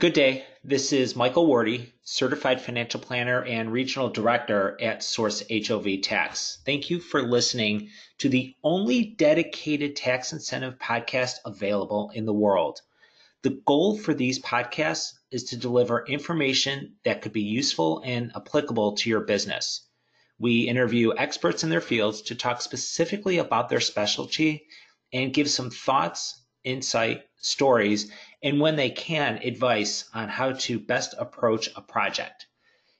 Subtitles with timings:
[0.00, 0.46] Good day.
[0.64, 6.56] This is Michael Wardy, Certified Financial Planner and Regional Director at Source HOV Tax.
[6.64, 12.80] Thank you for listening to the only dedicated tax incentive podcast available in the world.
[13.42, 18.96] The goal for these podcasts is to deliver information that could be useful and applicable
[18.96, 19.86] to your business.
[20.38, 24.64] We interview experts in their fields to talk specifically about their specialty
[25.12, 28.10] and give some thoughts, insight, stories,
[28.42, 32.46] and when they can, advice on how to best approach a project.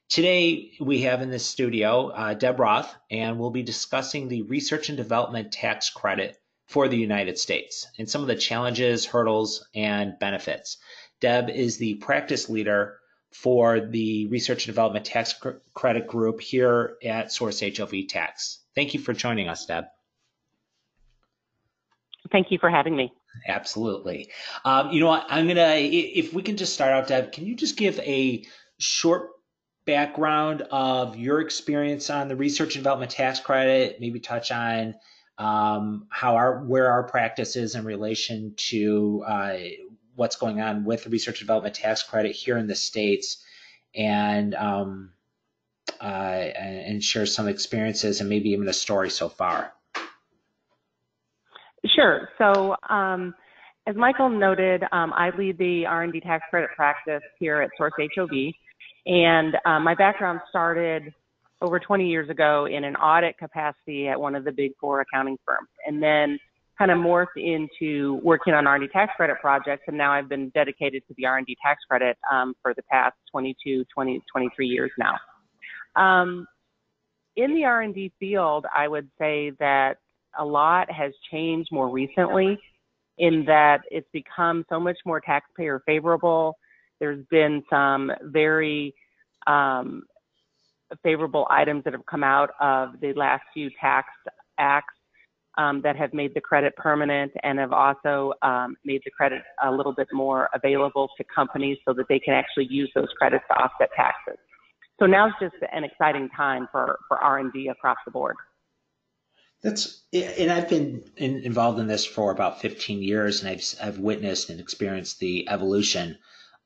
[0.09, 4.89] Today, we have in the studio uh, Deb Roth, and we'll be discussing the research
[4.89, 10.19] and development tax credit for the United States and some of the challenges, hurdles, and
[10.19, 10.79] benefits.
[11.21, 12.99] Deb is the practice leader
[13.33, 15.35] for the research and development tax
[15.75, 18.59] credit group here at Source HOV Tax.
[18.75, 19.85] Thank you for joining us, Deb.
[22.33, 23.13] Thank you for having me.
[23.47, 24.31] Absolutely.
[24.65, 25.27] Um, you know what?
[25.29, 27.33] I'm gonna if we can just start out, Deb.
[27.33, 28.45] Can you just give a
[28.79, 29.31] short
[29.87, 34.01] background of your experience on the research and development tax credit?
[34.01, 34.95] Maybe touch on
[35.39, 39.57] um, how our where our practice is in relation to uh,
[40.15, 43.43] what's going on with the research and development tax credit here in the states,
[43.95, 45.13] and um,
[46.01, 49.73] uh, and share some experiences and maybe even a story so far.
[51.87, 52.29] Sure.
[52.39, 53.35] So, um,
[53.87, 58.53] as Michael noted, um, I lead the R&D tax credit practice here at Source HOV,
[59.07, 61.13] and um, my background started
[61.63, 65.39] over 20 years ago in an audit capacity at one of the big four accounting
[65.47, 66.39] firms, and then
[66.79, 71.03] kind of morphed into working on R&D tax credit projects, and now I've been dedicated
[71.09, 75.17] to the R&D tax credit um, for the past 22, 20, 23 years now.
[75.97, 76.47] Um,
[77.37, 79.99] in the R&D field, I would say that
[80.39, 82.59] a lot has changed more recently
[83.19, 86.57] in that it's become so much more taxpayer favorable.
[87.01, 88.95] There's been some very
[89.47, 90.05] um,
[91.03, 94.09] favorable items that have come out of the last few tax
[94.59, 94.95] acts
[95.59, 99.71] um, that have made the credit permanent and have also um, made the credit a
[99.71, 103.55] little bit more available to companies so that they can actually use those credits to
[103.55, 104.39] offset taxes.
[104.99, 108.37] So now it's just an exciting time for, for R&D across the board.
[109.63, 113.99] That's and I've been in, involved in this for about 15 years, and I've I've
[113.99, 116.19] witnessed and experienced the evolution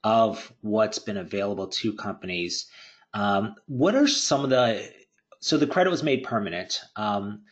[0.04, 2.66] of what's been available to companies.
[3.12, 4.88] Um, what are some of the
[5.40, 7.42] so the credit was made permanent, um,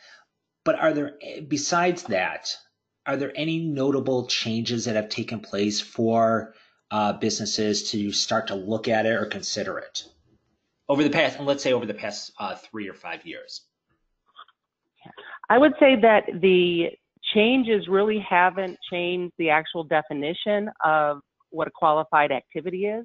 [0.64, 2.56] but are there besides that
[3.04, 6.54] are there any notable changes that have taken place for
[6.92, 10.04] uh, businesses to start to look at it or consider it
[10.88, 13.62] over the past, and let's say over the past uh, three or five years?
[15.52, 16.88] I would say that the
[17.34, 21.18] changes really haven't changed the actual definition of
[21.50, 23.04] what a qualified activity is.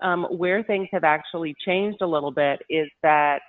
[0.00, 3.40] Um, where things have actually changed a little bit is that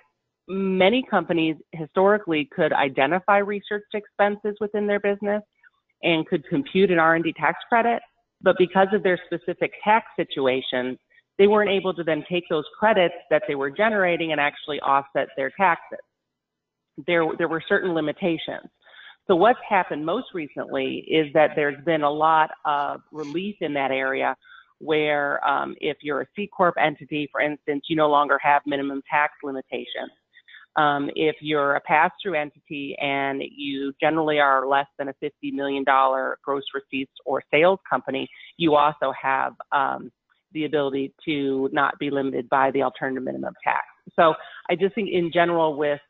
[0.48, 5.42] many companies historically could identify research expenses within their business
[6.02, 8.02] and could compute an R&D tax credit,
[8.42, 10.98] but because of their specific tax situations,
[11.38, 15.28] they weren't able to then take those credits that they were generating and actually offset
[15.38, 16.00] their taxes
[17.06, 18.68] there there were certain limitations.
[19.26, 23.92] So what's happened most recently is that there's been a lot of relief in that
[23.92, 24.34] area
[24.78, 29.02] where um, if you're a C corp entity, for instance, you no longer have minimum
[29.08, 30.10] tax limitations.
[30.76, 35.84] Um, if you're a pass-through entity and you generally are less than a $50 million
[35.84, 40.10] gross receipts or sales company, you also have um,
[40.52, 43.84] the ability to not be limited by the alternative minimum tax.
[44.14, 44.34] So
[44.68, 46.00] I just think in general with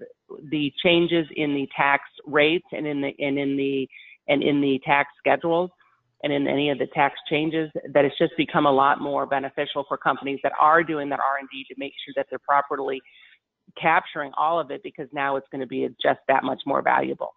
[0.51, 3.89] the changes in the tax rates and in the and in the
[4.29, 5.71] and in the tax schedules
[6.23, 9.85] and in any of the tax changes that it's just become a lot more beneficial
[9.89, 13.01] for companies that are doing that R&D to make sure that they're properly
[13.81, 17.35] capturing all of it because now it's going to be just that much more valuable.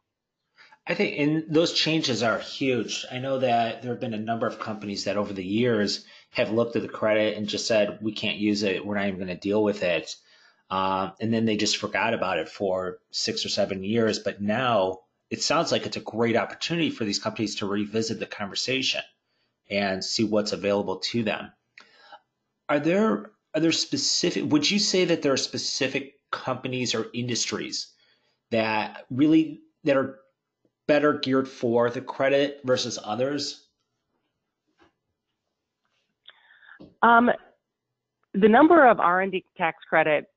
[0.85, 3.05] I think and those changes are huge.
[3.09, 6.51] I know that there have been a number of companies that over the years have
[6.51, 9.27] looked at the credit and just said we can't use it, we're not even going
[9.27, 10.13] to deal with it.
[10.73, 14.17] Um, and then they just forgot about it for six or seven years.
[14.17, 18.25] But now it sounds like it's a great opportunity for these companies to revisit the
[18.25, 19.01] conversation
[19.69, 21.51] and see what's available to them.
[22.69, 24.45] Are there are there specific?
[24.51, 27.93] Would you say that there are specific companies or industries
[28.49, 30.21] that really that are
[30.87, 33.67] better geared for the credit versus others?
[37.03, 37.29] Um,
[38.33, 40.32] the number of R&D tax credit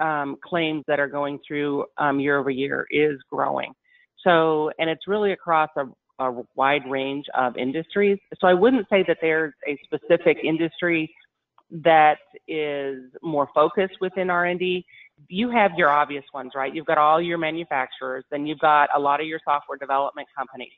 [0.00, 3.72] um, claims that are going through um, year over year is growing.
[4.24, 5.86] So, and it's really across a,
[6.24, 8.18] a wide range of industries.
[8.40, 11.12] So I wouldn't say that there's a specific industry
[11.70, 12.18] that
[12.48, 14.84] is more focused within R&D.
[15.28, 16.74] You have your obvious ones, right?
[16.74, 20.72] You've got all your manufacturers, then you've got a lot of your software development companies.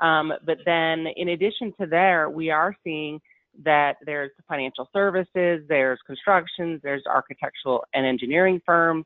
[0.00, 3.20] Um, but then in addition to there, we are seeing
[3.62, 9.04] that there's financial services, there's constructions, there's architectural and engineering firms,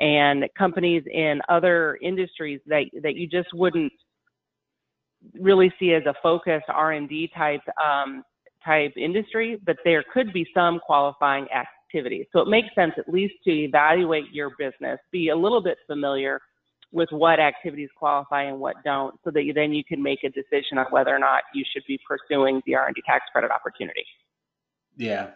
[0.00, 3.92] and companies in other industries that that you just wouldn't
[5.40, 8.22] really see as a focused R&D type um,
[8.64, 12.26] type industry, but there could be some qualifying activities.
[12.32, 16.40] So it makes sense at least to evaluate your business, be a little bit familiar
[16.94, 20.30] with what activities qualify and what don't, so that you, then you can make a
[20.30, 24.04] decision on whether or not you should be pursuing the R&D tax credit opportunity.
[24.96, 25.32] Yeah,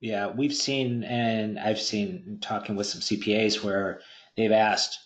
[0.00, 4.00] yeah, we've seen, and I've seen talking with some CPAs where
[4.36, 5.00] they've asked,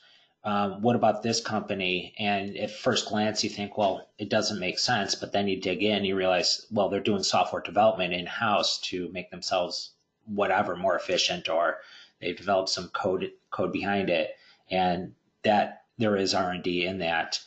[0.44, 4.79] um, "What about this company?" And at first glance, you think, "Well, it doesn't make
[4.79, 8.79] sense," but then you dig in, you realize, well, they're doing software development in house
[8.91, 9.93] to make themselves
[10.26, 11.81] whatever more efficient, or
[12.20, 14.37] they've developed some code code behind it,
[14.70, 15.14] and
[15.46, 17.40] that there is R&D in that.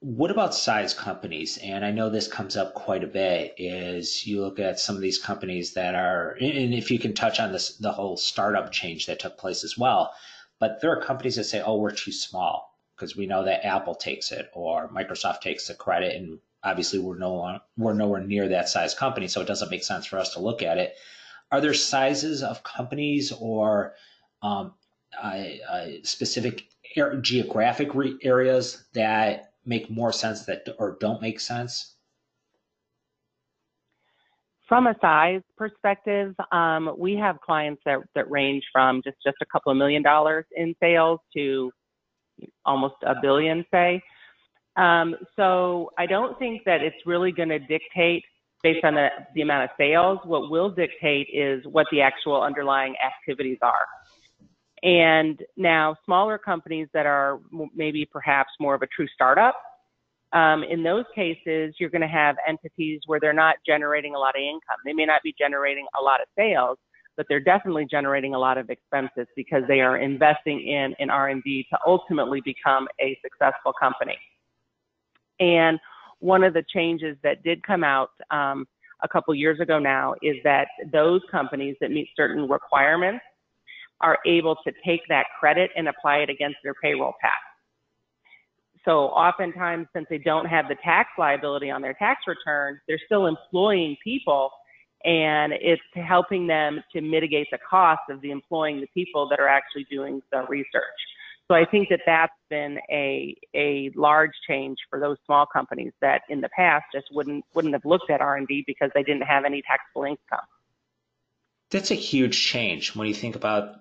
[0.00, 1.58] What about size companies?
[1.58, 3.54] And I know this comes up quite a bit.
[3.58, 7.40] Is you look at some of these companies that are, and if you can touch
[7.40, 10.12] on this, the whole startup change that took place as well.
[10.58, 13.94] But there are companies that say, "Oh, we're too small," because we know that Apple
[13.94, 18.68] takes it or Microsoft takes the credit, and obviously we're no we're nowhere near that
[18.68, 20.94] size company, so it doesn't make sense for us to look at it.
[21.50, 23.94] Are there sizes of companies or
[24.42, 24.74] um,
[26.02, 26.68] specific
[27.20, 31.94] geographic re- areas that make more sense that or don't make sense?
[34.68, 39.46] From a size perspective, um, we have clients that, that range from just, just a
[39.46, 41.70] couple of million dollars in sales to
[42.64, 44.02] almost a billion, say.
[44.76, 48.24] Um, so I don't think that it's really going to dictate
[48.62, 50.18] based on the, the amount of sales.
[50.24, 53.86] What will dictate is what the actual underlying activities are.
[54.82, 57.40] And now smaller companies that are
[57.74, 59.56] maybe perhaps more of a true startup,
[60.32, 64.34] um, in those cases, you're going to have entities where they're not generating a lot
[64.36, 64.76] of income.
[64.84, 66.78] They may not be generating a lot of sales,
[67.16, 71.66] but they're definitely generating a lot of expenses because they are investing in in R&D
[71.70, 74.18] to ultimately become a successful company.
[75.40, 75.78] And
[76.18, 78.66] one of the changes that did come out um,
[79.02, 83.22] a couple years ago now is that those companies that meet certain requirements
[84.00, 87.36] are able to take that credit and apply it against their payroll tax.
[88.84, 93.26] So oftentimes, since they don't have the tax liability on their tax return, they're still
[93.26, 94.50] employing people
[95.04, 99.48] and it's helping them to mitigate the cost of the employing the people that are
[99.48, 100.82] actually doing the research.
[101.48, 106.22] So I think that that's been a a large change for those small companies that
[106.28, 109.62] in the past just wouldn't wouldn't have looked at R&D because they didn't have any
[109.62, 110.46] taxable income.
[111.70, 113.76] That's a huge change when you think about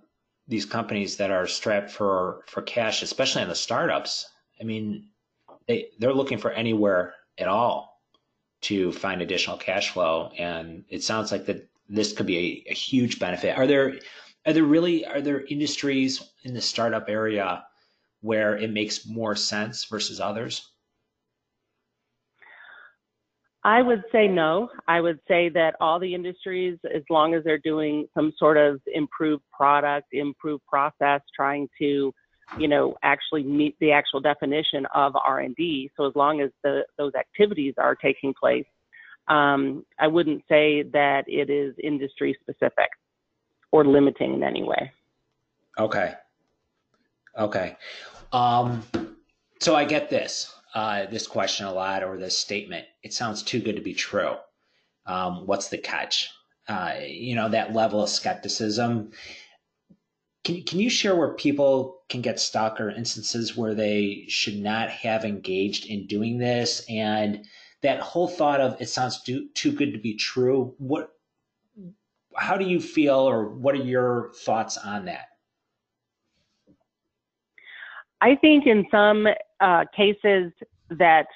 [0.47, 4.29] these companies that are strapped for for cash, especially on the startups.
[4.59, 5.09] I mean,
[5.67, 8.01] they they're looking for anywhere at all
[8.61, 12.73] to find additional cash flow, and it sounds like that this could be a, a
[12.73, 13.57] huge benefit.
[13.57, 13.95] Are there
[14.45, 17.63] are there really are there industries in the startup area
[18.21, 20.71] where it makes more sense versus others?
[23.65, 24.69] I would say no.
[24.87, 28.79] I would say that all the industries, as long as they're doing some sort of
[28.93, 32.13] improved product, improved process, trying to,
[32.59, 35.89] you know, actually meet the actual definition of R&D.
[35.97, 38.67] So as long as the, those activities are taking place,
[39.29, 42.89] um, I wouldn't say that it is industry specific
[43.71, 44.91] or limiting in any way.
[45.79, 46.13] Okay.
[47.35, 47.77] Okay.
[48.31, 48.83] Um,
[49.59, 52.85] so I get this uh, this question a lot or this statement.
[53.01, 54.35] It sounds too good to be true.
[55.05, 56.29] Um, what's the catch?
[56.67, 59.11] Uh, you know, that level of skepticism.
[60.43, 64.89] Can, can you share where people can get stuck or instances where they should not
[64.89, 66.85] have engaged in doing this?
[66.89, 67.45] And
[67.81, 70.75] that whole thought of it sounds too, too good to be true.
[70.77, 71.09] What,
[72.35, 75.27] how do you feel or what are your thoughts on that?
[78.25, 79.27] I think in some
[79.59, 80.51] uh, cases
[80.89, 81.27] that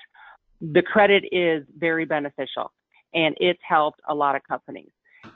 [0.60, 2.72] the credit is very beneficial
[3.14, 4.90] and it's helped a lot of companies.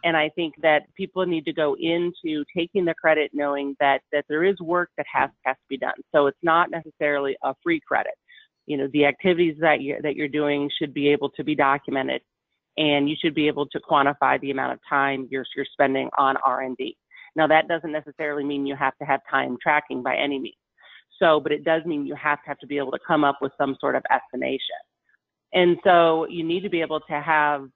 [0.03, 4.25] And I think that people need to go into taking the credit knowing that, that
[4.27, 5.93] there is work that has, has to be done.
[6.11, 8.15] So it's not necessarily a free credit.
[8.65, 12.21] You know, the activities that you that you're doing should be able to be documented
[12.77, 16.35] and you should be able to quantify the amount of time you're, you're spending on
[16.37, 16.97] R&D.
[17.35, 20.55] Now that doesn't necessarily mean you have to have time tracking by any means.
[21.23, 23.37] So, but it does mean you have to have to be able to come up
[23.41, 24.59] with some sort of estimation.
[25.53, 27.69] And so you need to be able to have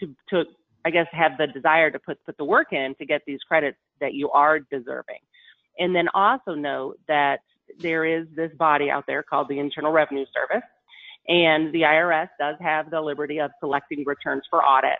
[0.00, 0.44] to to
[0.84, 3.76] I guess have the desire to put put the work in to get these credits
[4.00, 5.20] that you are deserving.
[5.78, 7.40] And then also note that
[7.78, 10.66] there is this body out there called the Internal Revenue Service,
[11.28, 14.98] and the IRS does have the liberty of selecting returns for audit.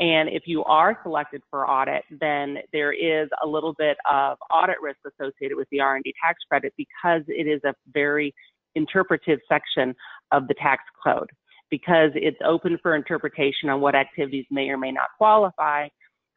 [0.00, 4.80] And if you are selected for audit, then there is a little bit of audit
[4.82, 8.34] risk associated with the R&D tax credit because it is a very
[8.74, 9.94] interpretive section
[10.32, 11.28] of the tax code.
[11.70, 15.86] Because it's open for interpretation on what activities may or may not qualify,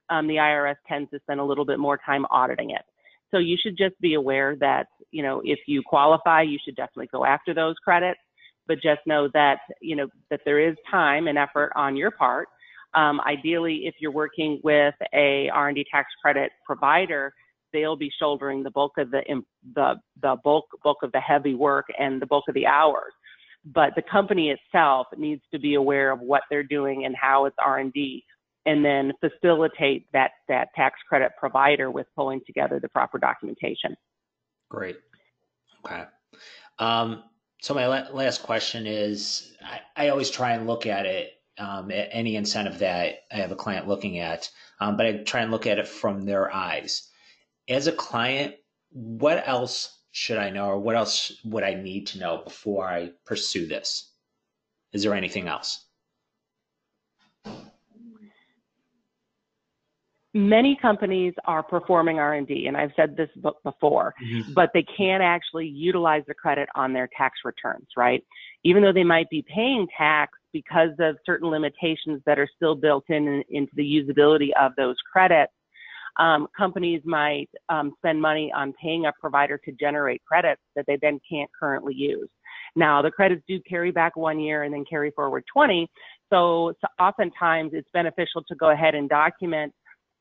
[0.09, 2.83] um, the IRS tends to spend a little bit more time auditing it.
[3.31, 7.09] So you should just be aware that, you know, if you qualify, you should definitely
[7.11, 8.19] go after those credits.
[8.67, 12.47] But just know that, you know, that there is time and effort on your part.
[12.95, 17.33] Um, ideally, if you're working with a R&D tax credit provider,
[17.71, 19.21] they'll be shouldering the bulk of the
[19.73, 23.13] the the bulk bulk of the heavy work and the bulk of the hours.
[23.65, 27.55] But the company itself needs to be aware of what they're doing and how it's
[27.63, 28.23] R&D
[28.65, 33.95] and then facilitate that, that tax credit provider with pulling together the proper documentation.
[34.69, 34.97] Great.
[35.85, 36.03] Okay.
[36.79, 37.23] Um,
[37.61, 41.91] so my la- last question is, I, I, always try and look at it, um,
[41.91, 45.67] any incentive that I have a client looking at, um, but I try and look
[45.67, 47.09] at it from their eyes.
[47.69, 48.55] As a client,
[48.91, 53.11] what else should I know or what else would I need to know before I
[53.25, 54.11] pursue this?
[54.91, 55.85] Is there anything else?
[60.33, 63.29] many companies are performing r&d and i've said this
[63.63, 64.53] before mm-hmm.
[64.53, 68.23] but they can't actually utilize the credit on their tax returns right
[68.63, 73.03] even though they might be paying tax because of certain limitations that are still built
[73.09, 75.51] in into the usability of those credits
[76.17, 80.97] um, companies might um, spend money on paying a provider to generate credits that they
[81.01, 82.29] then can't currently use
[82.75, 85.89] now the credits do carry back one year and then carry forward 20
[86.31, 89.73] so, so oftentimes it's beneficial to go ahead and document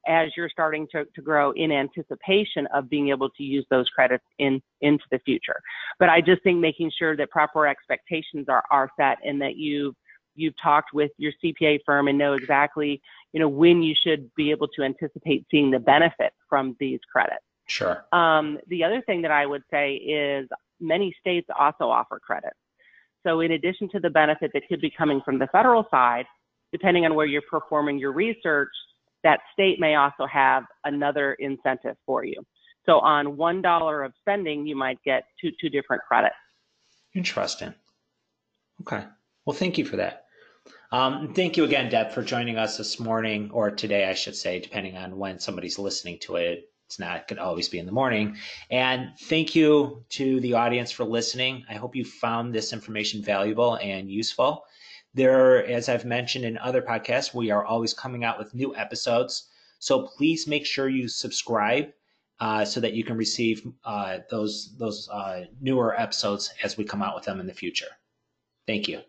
[0.06, 4.24] as you're starting to, to grow in anticipation of being able to use those credits
[4.38, 5.60] in into the future.
[5.98, 9.94] But I just think making sure that proper expectations are, are set and that you
[10.34, 13.00] you've talked with your CPA firm and know exactly,
[13.32, 17.44] you know, when you should be able to anticipate seeing the benefit from these credits.
[17.66, 18.04] Sure.
[18.12, 20.48] Um, the other thing that I would say is
[20.80, 22.56] many states also offer credits.
[23.24, 26.26] So in addition to the benefit that could be coming from the federal side,
[26.72, 28.72] depending on where you're performing your research,
[29.22, 32.42] that state may also have another incentive for you.
[32.84, 36.34] So on one dollar of spending, you might get two two different credits.
[37.14, 37.74] Interesting.
[38.80, 39.04] Okay.
[39.44, 40.26] Well, thank you for that.
[40.92, 44.60] Um, thank you again, Deb, for joining us this morning or today, I should say,
[44.60, 46.68] depending on when somebody's listening to it.
[46.86, 48.36] It's not going to always be in the morning.
[48.70, 51.64] And thank you to the audience for listening.
[51.68, 54.64] I hope you found this information valuable and useful.
[55.14, 59.48] There, as I've mentioned in other podcasts, we are always coming out with new episodes.
[59.78, 61.92] So please make sure you subscribe
[62.40, 67.02] uh, so that you can receive uh, those those uh, newer episodes as we come
[67.02, 67.88] out with them in the future.
[68.66, 69.00] Thank you.